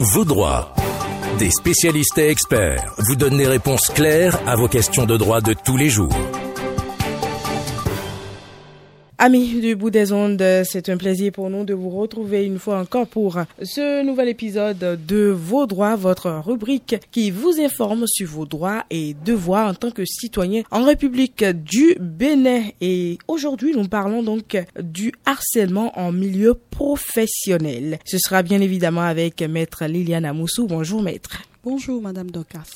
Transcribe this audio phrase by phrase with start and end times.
[0.00, 0.72] Vos droits.
[1.40, 5.54] Des spécialistes et experts vous donnent des réponses claires à vos questions de droit de
[5.54, 6.14] tous les jours.
[9.20, 12.78] Amis du bout des ondes, c'est un plaisir pour nous de vous retrouver une fois
[12.78, 18.46] encore pour ce nouvel épisode de Vos droits, votre rubrique qui vous informe sur vos
[18.46, 22.66] droits et devoirs en tant que citoyen en République du Bénin.
[22.80, 27.98] Et aujourd'hui, nous parlons donc du harcèlement en milieu professionnel.
[28.04, 30.68] Ce sera bien évidemment avec maître Liliane Amoussou.
[30.68, 31.42] Bonjour maître.
[31.64, 32.70] Bonjour madame Docas.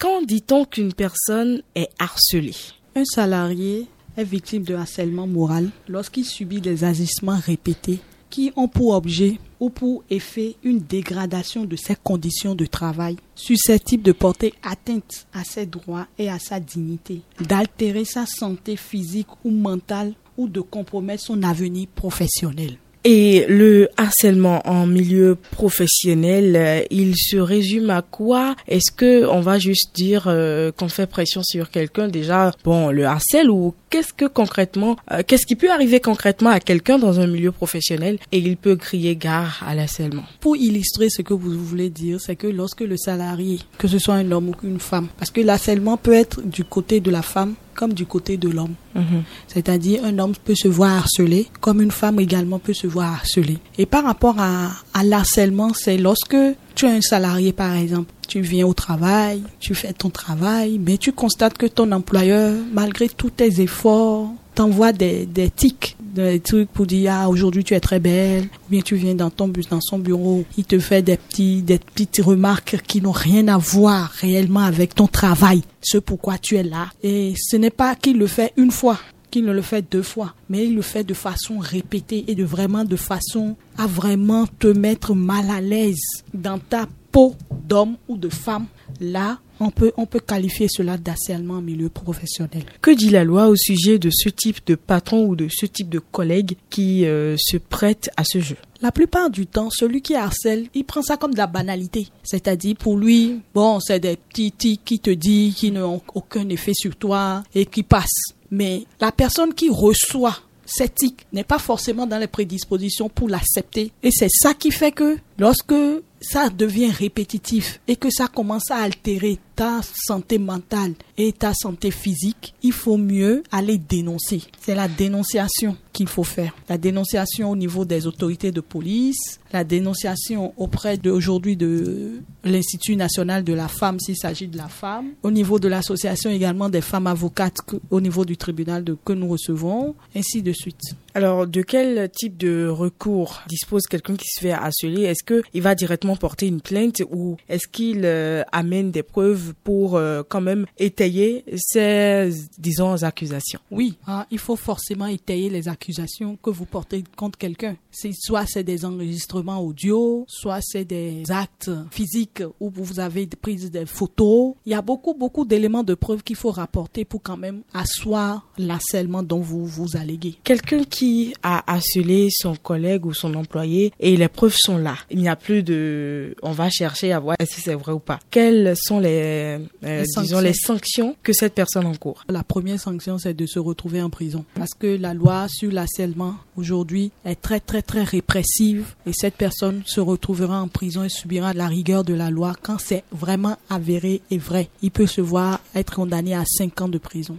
[0.00, 2.56] Quand dit-on qu'une personne est harcelée?
[2.96, 8.94] Un salarié est victime de harcèlement moral lorsqu'il subit des agissements répétés qui ont pour
[8.94, 15.26] objet ou pour effet une dégradation de ses conditions de travail, susceptible de porter atteinte
[15.32, 20.60] à ses droits et à sa dignité, d'altérer sa santé physique ou mentale ou de
[20.60, 22.76] compromettre son avenir professionnel.
[23.08, 28.56] Et le harcèlement en milieu professionnel, euh, il se résume à quoi?
[28.66, 33.04] Est-ce que on va juste dire euh, qu'on fait pression sur quelqu'un déjà Bon, le
[33.04, 37.28] harcèle ou qu'est-ce que concrètement, euh, qu'est-ce qui peut arriver concrètement à quelqu'un dans un
[37.28, 40.24] milieu professionnel et il peut crier gare à l'harcèlement?
[40.40, 44.14] Pour illustrer ce que vous voulez dire, c'est que lorsque le salarié, que ce soit
[44.14, 47.54] un homme ou une femme, parce que l'harcèlement peut être du côté de la femme
[47.76, 48.74] comme du côté de l'homme.
[48.94, 49.22] Mhm.
[49.46, 53.58] C'est-à-dire un homme peut se voir harcelé, comme une femme également peut se voir harcelée.
[53.78, 56.36] Et par rapport à, à l'harcèlement, c'est lorsque
[56.74, 60.98] tu es un salarié, par exemple, tu viens au travail, tu fais ton travail, mais
[60.98, 66.70] tu constates que ton employeur, malgré tous tes efforts, t'envoie des, des tics, des trucs
[66.70, 69.68] pour dire ah aujourd'hui tu es très belle, ou bien tu viens dans ton bus,
[69.68, 73.58] dans son bureau, il te fait des petits des petites remarques qui n'ont rien à
[73.58, 76.86] voir réellement avec ton travail, ce pourquoi tu es là.
[77.02, 78.98] Et ce n'est pas qu'il le fait une fois,
[79.30, 82.44] qu'il ne le fait deux fois, mais il le fait de façon répétée et de
[82.44, 87.34] vraiment de façon à vraiment te mettre mal à l'aise dans ta peau
[87.68, 88.66] d'homme ou de femme.
[89.00, 92.64] Là, on peut, on peut qualifier cela d'harcèlement en milieu professionnel.
[92.80, 95.88] Que dit la loi au sujet de ce type de patron ou de ce type
[95.88, 98.56] de collègue qui euh, se prête à ce jeu?
[98.82, 102.08] La plupart du temps, celui qui harcèle, il prend ça comme de la banalité.
[102.22, 106.74] C'est-à-dire, pour lui, bon, c'est des petits tics qui te disent, qui n'ont aucun effet
[106.74, 108.34] sur toi et qui passent.
[108.50, 110.36] Mais la personne qui reçoit
[110.66, 113.92] cette tic n'est pas forcément dans les prédispositions pour l'accepter.
[114.02, 115.74] Et c'est ça qui fait que lorsque
[116.20, 121.90] ça devient répétitif et que ça commence à altérer ta santé mentale et ta santé
[121.90, 124.42] physique, il faut mieux aller dénoncer.
[124.60, 126.54] C'est la dénonciation qu'il faut faire.
[126.68, 133.44] La dénonciation au niveau des autorités de police, la dénonciation auprès d'aujourd'hui de l'Institut national
[133.44, 137.06] de la femme s'il s'agit de la femme, au niveau de l'association également des femmes
[137.06, 137.56] avocates
[137.90, 140.80] au niveau du tribunal de, que nous recevons, ainsi de suite.
[141.14, 145.04] Alors, de quel type de recours dispose quelqu'un qui se fait harceler?
[145.04, 149.96] Est-ce qu'il va directement porter une plainte ou est-ce qu'il euh, amène des preuves pour
[149.96, 153.60] euh, quand même étayer ces, disons, accusations?
[153.70, 157.76] Oui, hein, il faut forcément étayer les accusations que vous portez contre quelqu'un.
[157.92, 163.86] Soit c'est des enregistrements audio, soit c'est des actes physiques où vous avez pris des
[163.86, 164.54] photos.
[164.64, 168.46] Il y a beaucoup, beaucoup d'éléments de preuves qu'il faut rapporter pour quand même asseoir
[168.58, 170.36] l'harcèlement dont vous vous alléguez.
[170.44, 174.96] Quelqu'un qui a harcelé son collègue ou son employé et les preuves sont là.
[175.16, 178.18] Il n'y a plus de, on va chercher à voir si c'est vrai ou pas.
[178.30, 182.22] Quelles sont les, euh, disons, les sanctions que cette personne encourt?
[182.28, 184.44] La première sanction, c'est de se retrouver en prison.
[184.56, 189.82] Parce que la loi sur l'harcèlement aujourd'hui est très, très, très répressive et cette personne
[189.86, 194.20] se retrouvera en prison et subira la rigueur de la loi quand c'est vraiment avéré
[194.30, 194.68] et vrai.
[194.82, 197.38] Il peut se voir être condamné à 5 ans de prison.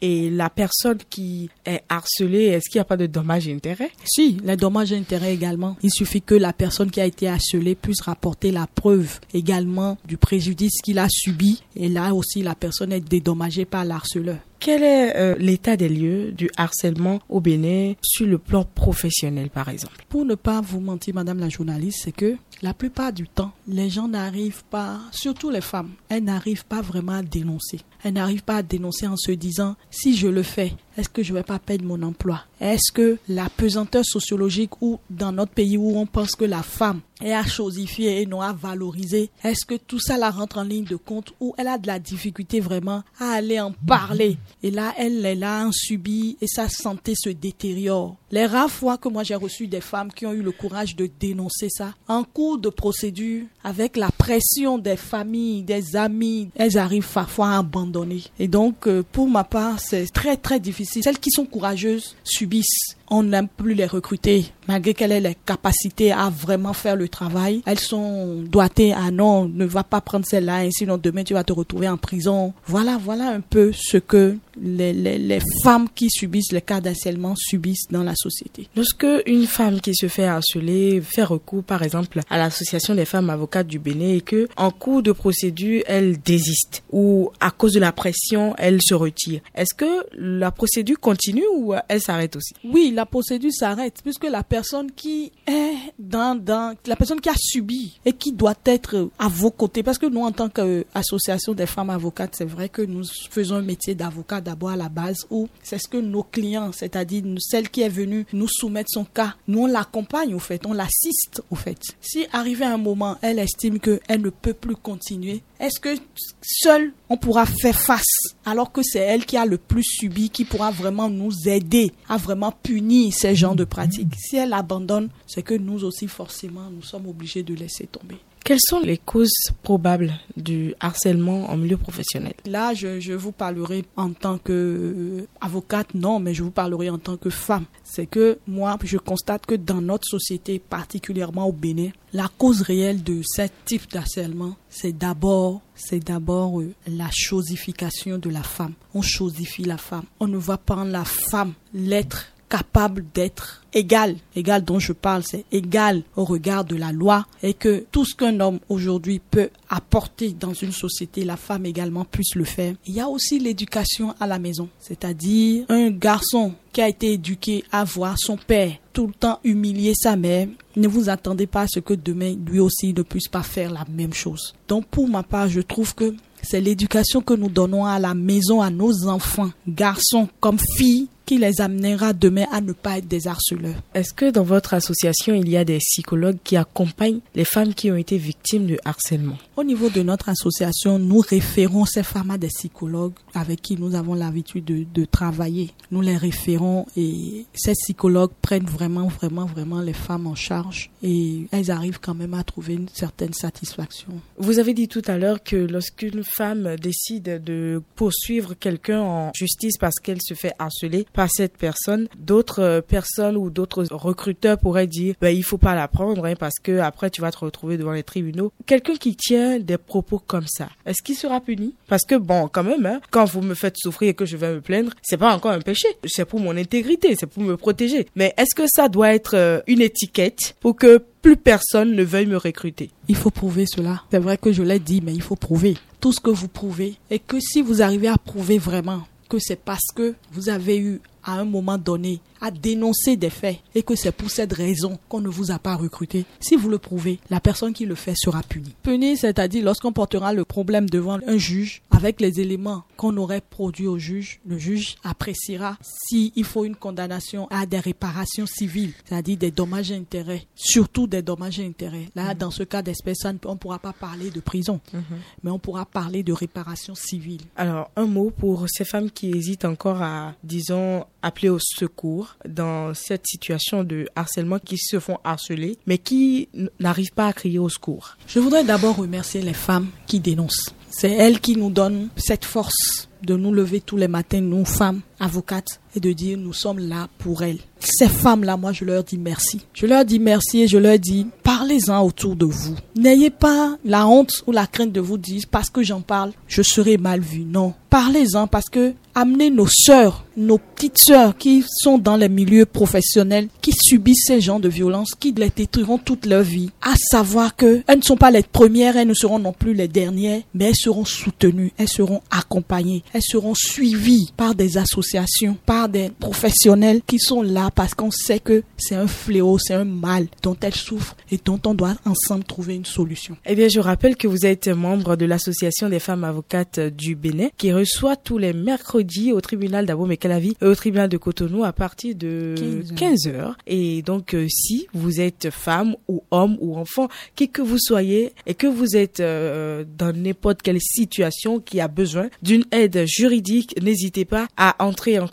[0.00, 3.90] Et la personne qui est harcelée, est-ce qu'il n'y a pas de dommages et intérêts?
[4.04, 5.76] Si, les dommages et intérêts également.
[5.82, 10.16] Il suffit que la personne qui a été harcelée puisse rapporter la preuve également du
[10.16, 11.62] préjudice qu'il a subi.
[11.76, 14.38] Et là aussi, la personne est dédommagée par l'harceleur.
[14.64, 19.68] Quel est euh, l'état des lieux du harcèlement au Bénin sur le plan professionnel, par
[19.68, 20.04] exemple?
[20.08, 23.90] Pour ne pas vous mentir, Madame la journaliste, c'est que la plupart du temps, les
[23.90, 27.80] gens n'arrivent pas, surtout les femmes, elles n'arrivent pas vraiment à dénoncer.
[28.04, 31.34] Elles n'arrivent pas à dénoncer en se disant, si je le fais, est-ce que je
[31.34, 32.42] vais pas perdre mon emploi?
[32.60, 37.00] Est-ce que la pesanteur sociologique ou dans notre pays où on pense que la femme
[37.20, 40.84] est à chosifier et non à valoriser, est-ce que tout ça la rentre en ligne
[40.84, 44.36] de compte ou elle a de la difficulté vraiment à aller en parler?
[44.62, 48.16] Et là, elle est là, en subit et sa santé se détériore.
[48.34, 51.06] Les rares fois que moi j'ai reçu des femmes qui ont eu le courage de
[51.20, 57.12] dénoncer ça, en cours de procédure, avec la pression des familles, des amis, elles arrivent
[57.12, 58.24] parfois à abandonner.
[58.38, 61.02] Et donc, euh, pour ma part, c'est très très difficile.
[61.02, 66.12] Celles qui sont courageuses subissent on n'aime plus les recruter malgré qu'elle ait les capacités
[66.12, 67.62] à vraiment faire le travail.
[67.66, 71.52] Elles sont doigtées à non, ne va pas prendre celle-là, sinon demain tu vas te
[71.52, 72.54] retrouver en prison.
[72.66, 77.34] Voilà, voilà un peu ce que les, les, les femmes qui subissent les cas d'harcèlement
[77.36, 78.68] subissent dans la société.
[78.76, 83.30] Lorsque une femme qui se fait harceler fait recours, par exemple, à l'association des femmes
[83.30, 87.80] avocates du Bénin et que, en cours de procédure, elle désiste ou à cause de
[87.80, 89.40] la pression, elle se retire.
[89.54, 92.54] Est-ce que la procédure continue ou elle s'arrête aussi?
[92.64, 97.34] Oui, la procédure s'arrête puisque la personne qui est dans, dans, la personne qui a
[97.36, 101.66] subi et qui doit être à vos côtés, parce que nous, en tant qu'association des
[101.66, 105.48] femmes avocates, c'est vrai que nous faisons un métier d'avocat d'abord à la base où
[105.62, 109.60] c'est ce que nos clients, c'est-à-dire celle qui est venue nous soumettre son cas, nous
[109.60, 111.78] on l'accompagne au fait, on l'assiste au fait.
[112.00, 115.94] Si arrivé un moment, elle estime qu'elle ne peut plus continuer, est-ce que
[116.42, 120.44] seule on pourra faire face alors que c'est elle qui a le plus subi, qui
[120.44, 124.14] pourra vraiment nous aider à vraiment punir ces genres de pratiques?
[124.18, 128.18] Si elle abandonne, c'est que nous aussi forcément nous sommes obligés de laisser tomber.
[128.44, 132.34] Quelles sont les causes probables du harcèlement en milieu professionnel?
[132.44, 136.98] Là, je, je vous parlerai en tant que avocate, non, mais je vous parlerai en
[136.98, 137.64] tant que femme.
[137.84, 143.02] C'est que moi, je constate que dans notre société, particulièrement au Bénin, la cause réelle
[143.02, 148.74] de ce type d'harcèlement, c'est d'abord, c'est d'abord euh, la chosification de la femme.
[148.94, 150.04] On chosifie la femme.
[150.20, 154.16] On ne va pas la femme, l'être capable d'être égal.
[154.36, 158.14] Égal dont je parle, c'est égal au regard de la loi et que tout ce
[158.14, 162.74] qu'un homme aujourd'hui peut apporter dans une société, la femme également puisse le faire.
[162.86, 167.64] Il y a aussi l'éducation à la maison, c'est-à-dire un garçon qui a été éduqué
[167.72, 170.46] à voir son père tout le temps humilier sa mère.
[170.76, 173.86] Ne vous attendez pas à ce que demain, lui aussi, ne puisse pas faire la
[173.90, 174.54] même chose.
[174.68, 178.60] Donc, pour ma part, je trouve que c'est l'éducation que nous donnons à la maison
[178.60, 183.26] à nos enfants, garçons comme filles, qui les amènera demain à ne pas être des
[183.26, 183.76] harceleurs.
[183.94, 187.90] Est-ce que dans votre association, il y a des psychologues qui accompagnent les femmes qui
[187.90, 189.38] ont été victimes de harcèlement?
[189.56, 193.94] Au niveau de notre association, nous référons ces femmes à des psychologues avec qui nous
[193.94, 195.70] avons l'habitude de, de, travailler.
[195.90, 201.46] Nous les référons et ces psychologues prennent vraiment, vraiment, vraiment les femmes en charge et
[201.50, 204.08] elles arrivent quand même à trouver une certaine satisfaction.
[204.38, 209.76] Vous avez dit tout à l'heure que lorsqu'une femme décide de poursuivre quelqu'un en justice
[209.78, 215.14] parce qu'elle se fait harceler, par cette personne, d'autres personnes ou d'autres recruteurs pourraient dire
[215.20, 217.92] ben, il faut pas la prendre hein, parce que après tu vas te retrouver devant
[217.92, 218.52] les tribunaux.
[218.66, 221.74] Quelqu'un qui tient des propos comme ça, est-ce qu'il sera puni?
[221.88, 224.54] Parce que bon, quand même, hein, quand vous me faites souffrir et que je vais
[224.54, 228.06] me plaindre, c'est pas encore un péché, c'est pour mon intégrité, c'est pour me protéger.
[228.16, 232.26] Mais est-ce que ça doit être euh, une étiquette pour que plus personne ne veuille
[232.26, 232.90] me recruter?
[233.08, 234.02] Il faut prouver cela.
[234.10, 235.76] C'est vrai que je l'ai dit, mais il faut prouver.
[236.00, 236.96] Tout ce que vous prouvez.
[237.10, 241.00] Et que si vous arrivez à prouver vraiment que c'est parce que vous avez eu
[241.24, 245.20] à un moment donné à dénoncer des faits et que c'est pour cette raison qu'on
[245.20, 248.42] ne vous a pas recruté, si vous le prouvez, la personne qui le fait sera
[248.42, 248.74] punie.
[248.82, 253.86] Punie, c'est-à-dire lorsqu'on portera le problème devant un juge avec les éléments qu'on aurait produits
[253.86, 259.50] au juge, le juge appréciera s'il faut une condamnation à des réparations civiles, c'est-à-dire des
[259.52, 262.08] dommages et intérêts, surtout des dommages et intérêts.
[262.16, 262.38] Là, mmh.
[262.38, 264.98] dans ce cas d'espèce, on ne pourra pas parler de prison, mmh.
[265.44, 267.42] mais on pourra parler de réparations civiles.
[267.56, 272.94] Alors, un mot pour ces femmes qui hésitent encore à, disons, appeler au secours dans
[272.94, 276.48] cette situation de harcèlement qui se font harceler, mais qui
[276.80, 278.16] n'arrivent pas à crier au secours.
[278.26, 280.74] Je voudrais d'abord remercier les femmes qui dénoncent.
[280.90, 285.00] C'est elles qui nous donnent cette force de nous lever tous les matins, nous femmes
[285.20, 287.58] avocates, et de dire nous sommes là pour elles.
[287.84, 289.60] Ces femmes-là, moi, je leur dis merci.
[289.74, 292.76] Je leur dis merci et je leur dis, parlez-en autour de vous.
[292.96, 296.62] N'ayez pas la honte ou la crainte de vous dire, parce que j'en parle, je
[296.62, 297.40] serai mal vu.
[297.40, 297.74] Non.
[297.90, 303.48] Parlez-en parce que amenez nos sœurs, nos petites sœurs qui sont dans les milieux professionnels,
[303.60, 307.82] qui subissent ces genres de violences, qui les détruiront toute leur vie, à savoir que
[307.86, 310.76] elles ne sont pas les premières, elles ne seront non plus les dernières, mais elles
[310.76, 317.18] seront soutenues, elles seront accompagnées, elles seront suivies par des associations, par des professionnels qui
[317.18, 321.16] sont là parce qu'on sait que c'est un fléau, c'est un mal dont elles souffrent
[321.30, 323.36] et dont on doit ensemble trouver une solution.
[323.46, 327.48] Eh bien, je rappelle que vous êtes membre de l'association des femmes avocates du Bénin
[327.56, 332.14] qui reçoit tous les mercredis au tribunal d'Abo-Mekalavi et au tribunal de Cotonou à partir
[332.14, 332.54] de
[332.96, 333.56] 15 heures.
[333.66, 338.32] Et donc, euh, si vous êtes femme ou homme ou enfant, qui que vous soyez
[338.46, 343.74] et que vous êtes euh, dans n'importe quelle situation qui a besoin d'une aide juridique,
[343.82, 345.28] n'hésitez pas à entrer en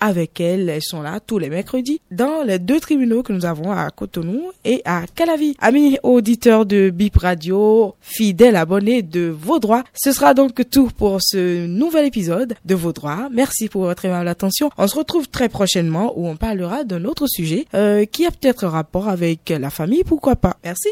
[0.00, 0.68] avec elles.
[0.68, 4.50] Elles sont là tous les mercredis dans les deux tribunaux que nous avons à Cotonou
[4.64, 5.56] et à Calavi.
[5.60, 11.18] Amis auditeurs de Bip Radio, fidèles abonnés de vos droits, ce sera donc tout pour
[11.20, 13.28] ce nouvel épisode de vos droits.
[13.32, 14.70] Merci pour votre aimable attention.
[14.78, 18.66] On se retrouve très prochainement où on parlera d'un autre sujet euh, qui a peut-être
[18.66, 20.56] rapport avec la famille, pourquoi pas.
[20.64, 20.88] Merci.